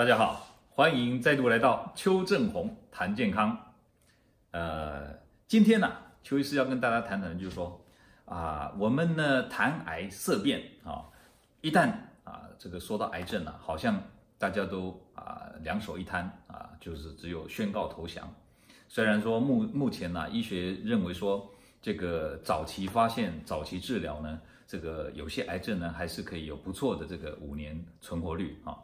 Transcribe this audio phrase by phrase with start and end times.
[0.00, 3.54] 大家好，欢迎再度来到邱正红谈健康。
[4.50, 5.12] 呃，
[5.46, 5.92] 今天呢、
[6.22, 7.78] 邱医师要跟大家谈谈，就是说
[8.24, 11.04] 啊，我们呢谈癌色变啊，
[11.60, 11.92] 一旦
[12.24, 14.02] 啊这个说到癌症呢、啊，好像
[14.38, 18.26] 大家都啊两手一摊啊，就是只有宣告投降。
[18.88, 21.46] 虽然说目目前呢、医学认为说
[21.82, 28.74] 这个早期发现、早期治疗呢，这个有些癌症呢，还是可以有不错的这个五年存活率啊。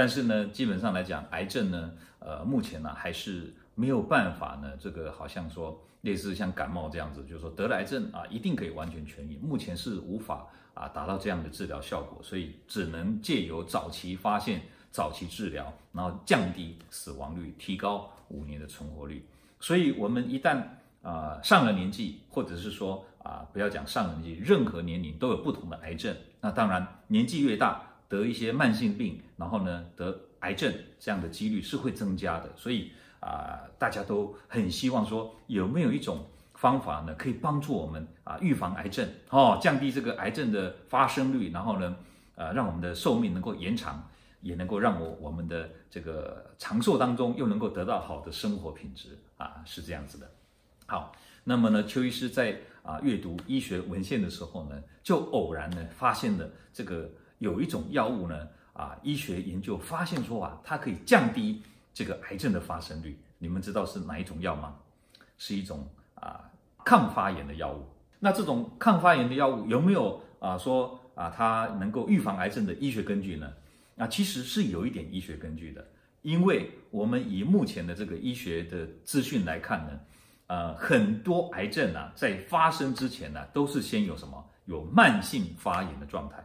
[0.00, 19.22] 但是呢，基本上来讲，癌症呢，呃，目前呢还是没有办法呢，这个好像说类似像感冒这样子，就是说得了癌症啊，一定可以完全痊愈，目前是无法啊达到这样的治疗效果，所以只能借由早期发现、早期治疗，然后降低死亡率，提高五年的存活率。
[19.60, 20.62] 所以，我们一旦
[21.02, 27.82] 啊、上了年纪，或者是说啊不要讲上了年纪，任何年龄都有不同的癌症，那当然年纪越大。
[28.10, 41.96] 得一些慢性病，然后呢，得癌症这样的几率是会增加的，所以啊、大家都很希望说，有没有一种方法呢，可以帮助我们啊预防癌症哦，降低这个癌症的发生率，然后呢，
[42.34, 44.02] 呃，让我们的寿命能够延长，
[44.40, 50.28] 也能够让我我们的这个长寿当中又能够得到好的生活品质啊，是这样子的。
[50.86, 51.12] 好，
[51.44, 57.08] 那么呢，邱医师在啊阅读医学文献的时候呢，就偶然呢发现了这个。
[57.40, 63.18] 有一种药物呢，啊，医学研究发现说啊，它可以降低这个癌症的发生率。
[63.38, 64.76] 你们知道是哪一种药吗？
[65.38, 66.48] 是一种啊
[66.84, 67.84] 抗发炎的药物。
[68.18, 73.50] 那这种抗发炎的药物有没有啊说啊它能够预防癌症的医学根据呢？
[73.96, 75.86] 啊，其实是有一点医学根据的，
[76.20, 80.00] 因为我们以目前的这个医学的资讯来看呢，
[80.48, 86.36] 呃，很多癌症啊在发生之前呢，都是先有什么有慢性发炎的状态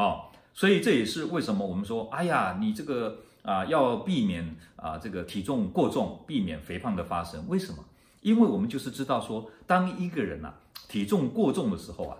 [0.00, 0.30] 啊。
[0.54, 7.44] 所以这也是为什么我们说，哎呀，你这个啊要避免啊这个体重过重，避免肥胖的发生。
[7.48, 7.84] 为什么？
[8.20, 10.54] 因为我们就是知道说，当一个人呐、啊、
[10.88, 12.16] 体重过重的时候啊，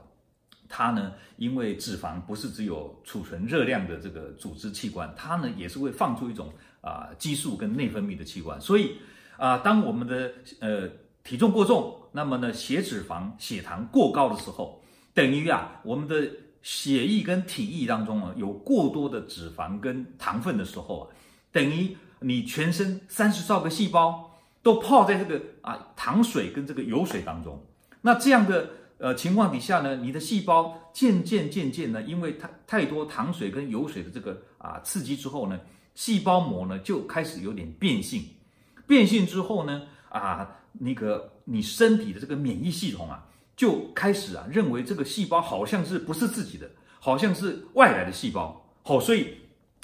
[0.69, 8.61] 他呢因为脂肪不是只有储存热量的这个组织器官，它呢也是会放出一种啊激素跟内分泌的器官。
[8.61, 8.97] 所以
[9.37, 10.91] 啊，当我们的呃
[11.23, 14.83] 体重过重，那么呢血脂肪、血糖过高的时候，
[15.15, 16.28] 等于啊我们的。
[16.65, 21.05] 血液跟体液当中啊，有过多的脂肪跟糖分的时候啊，
[21.53, 27.63] 等于你全身三十兆个细胞都泡在这个啊糖水跟这个油水当中。
[28.01, 35.61] 那这样的呃情况底下呢，你的细胞渐渐渐渐呢，因为太太多糖水跟油水的这个啊刺激之后呢，
[35.95, 38.25] 细胞膜呢就开始有点变性。
[38.87, 43.27] 变性之后呢，啊那个你身体的这个免疫系统啊。
[43.57, 49.29] 就开始啊，认为这个细胞好像是不是自己的，好像是外来的细胞，好，所以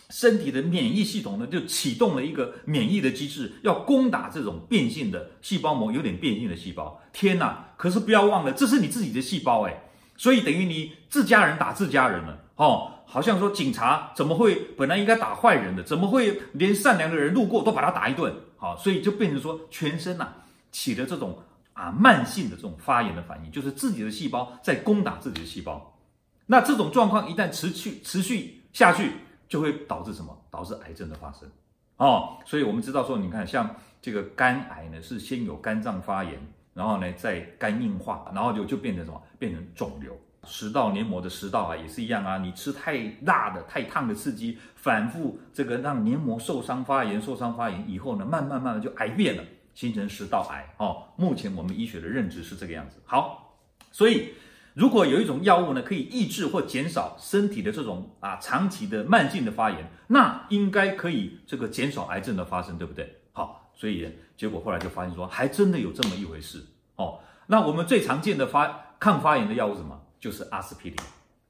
[0.08, 7.00] 身体的免疫系统呢，就启动了一个免疫的机制，要攻打这种变性的细胞膜，有点变性的细胞。
[7.12, 7.64] 天哪！
[7.76, 9.82] 可是不要忘了，这是你自己的细胞哎，
[10.16, 18.34] 所以等于你自家人打自家人了哦，好像说警察怎么会本来应该打坏人的，怎么会连善良的人路过都把他打一顿？
[18.56, 20.28] 好，所以就变成说全身呐
[20.72, 21.38] 起了这种。
[21.80, 25.96] 啊，慢性的这种发炎的反应，就是自己的细胞在攻打自己的细胞。
[26.44, 29.12] 那这种状况一旦持续持续下去，
[29.48, 30.36] 就会导致什么？
[30.50, 31.48] 导致癌症的发生。
[31.96, 36.38] 哦，所以我们知道说，你看，像这个肝癌呢，是先有肝脏发炎，
[36.74, 39.22] 然后呢再肝硬化，然后就就变成什么？
[39.38, 40.14] 变成肿瘤。
[40.44, 49.44] 食道黏膜的食道啊也是一样啊，你吃太辣的、太烫的刺激，反复这个让黏膜受伤发炎、受伤发炎以后呢，慢慢慢慢就癌变了。
[49.80, 52.98] 形成食道癌哦，目前我们医学的认知是这个样子。
[53.06, 53.56] 好，
[53.90, 54.34] 所以
[54.74, 63.22] 如果有一种药物呢，可以抑制或减少身体的这种啊长期的慢性的发炎，那应该可以这个减少癌症的发生，对不对？
[63.32, 66.62] 好，所以结果后来就发现说，还真的有这么一回事
[66.96, 67.20] 哦。
[67.46, 69.98] 那我们最常见的发抗发炎的药物是什么？
[70.20, 70.98] 就是阿司匹林，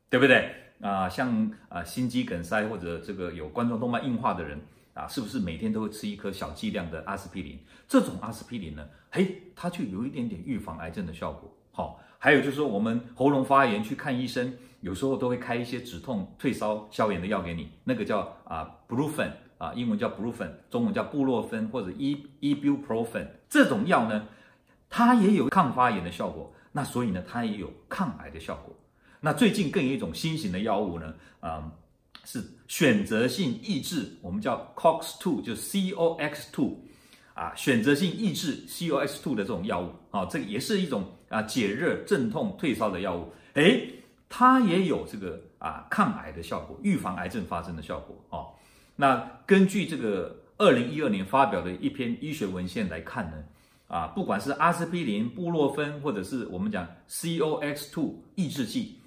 [0.08, 0.54] 对不对？
[0.80, 4.60] 啊，像啊心肌梗塞或者这个有冠状动脉硬化的人。
[4.92, 7.58] 啊，是不是每天都会吃一颗小剂量的阿司匹林？
[7.86, 11.50] 这种阿司匹林呢，嘿，它就有一点点预防癌症的效果。
[11.70, 23.28] 好、还有就是说，我们喉咙发炎去看医生，有时候都会开一些止痛、退烧、消炎的药给你，那个叫啊，Brufen 啊，英文叫 Brufen，中文叫布洛芬或者 E Ibuprofen。
[23.48, 24.26] 这种药呢，
[24.88, 28.74] 它也有抗发炎的效果，那所以呢，它也有抗癌的效果。
[29.20, 31.72] 那最近更有一种新型的药物呢，啊。
[32.24, 36.74] 是选择性抑制，我们叫 COX-2，就 COX-2
[37.34, 43.32] 啊，选择性抑制 COX-2 的这种药物啊，这个也是一种啊解热、镇痛、退烧的药物。
[43.54, 43.94] 诶，
[44.28, 48.48] 它也有这个啊抗癌的效果，预防癌症发生的效果哦。
[48.96, 53.42] 那根据这个二零一二年发表的一篇医学文献来看呢，
[53.88, 58.98] 啊，不管是阿司匹林、布洛芬，或者是我们讲 COX-2 抑制剂，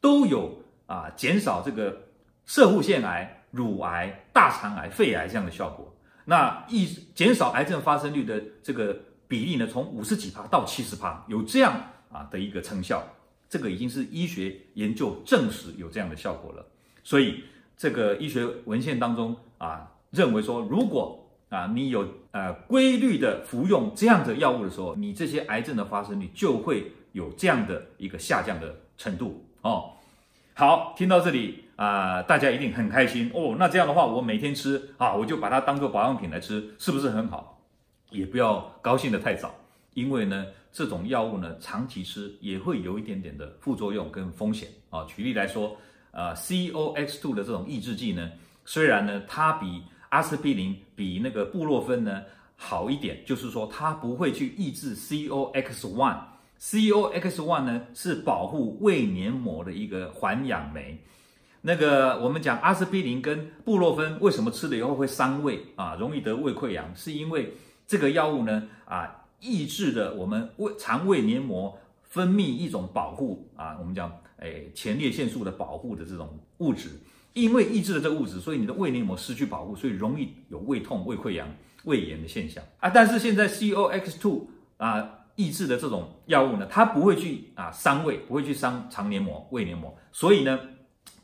[0.00, 2.00] 都有啊减少这个
[2.46, 5.94] 摄护腺癌、乳癌、大肠癌、肺癌这样的效果。
[6.24, 8.96] 那抑减少癌症发生率的这个
[9.26, 11.74] 比例呢，从五十几趴到七十趴，有这样
[12.10, 13.02] 啊的一个成效。
[13.48, 16.64] 这个已经是医学研究证实有这样的效果了。
[17.04, 17.44] 所以
[17.76, 29.90] 这个医学文献当中啊，认为说，如果啊你有呃规律的服用这样的药物的时候，你这些癌症的发生率就会有这样的一个下降的程度哦。
[30.54, 33.56] 好，听到这里啊、大家一定很开心哦。
[33.58, 37.60] 那这样的话，我每天吃啊，我就把它当做保养品来吃，是不是很好？
[38.10, 39.54] 也不要高兴的太早，
[39.94, 45.04] 因为呢，这种药物呢，长期吃也会有一点点的副作用跟风险啊。
[45.06, 45.74] 举例来说，
[46.10, 48.30] 呃，COX-2 的这种抑制剂呢，
[48.66, 52.22] 虽然呢，它比阿司匹林、比那个布洛芬呢
[52.54, 56.18] 好一点，就是说它不会去抑制 COX-1。
[56.60, 60.96] COX-1 呢是保护胃黏膜的一个环氧酶。
[61.62, 67.54] 那个我们讲阿司匹林跟布洛芬为什么吃了以后会伤胃啊，容易得胃溃疡，是因为
[67.86, 76.90] 这个药物呢啊抑制了我们胃肠胃黏膜分泌一种保护啊，我们讲诶前列腺素的保护的这种物质，
[77.32, 81.48] 因为抑制了这个物质，所以你的胃黏膜失去保护，所以容易有胃痛、胃溃疡、
[81.84, 82.90] 胃炎的现象啊。
[82.90, 85.18] 但是现在 COX-2 啊。
[85.34, 90.60] 抑制的这种药物呢，它不会去啊伤胃，不会去伤肠黏膜、胃黏膜，所以呢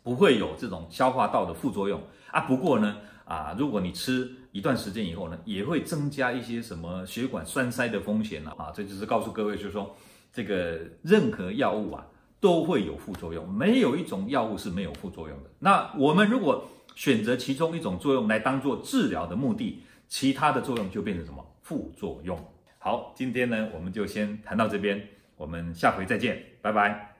[0.08, 2.00] 不会有这种消化道的副作用
[2.31, 2.40] 啊。
[2.40, 2.96] 不过呢
[3.26, 8.72] 啊，如果你吃一段时间以后呢，也会增加一些什么血管栓塞的风险了啊。
[8.75, 9.94] 这就是告诉各位，就是说
[10.32, 12.06] 这个任何药物啊
[12.40, 15.50] 都会有副作用，没有一种药物是没有副作用的。
[15.58, 22.43] 那我们如果选择其中一种作用来当做治疗的目的，其他的作用就变成什么副作用。
[22.78, 25.06] 好，今天呢，我们就先谈到这边，
[25.37, 27.14] 我们下回再见，拜拜。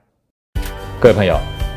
[1.02, 1.38] 各位朋友，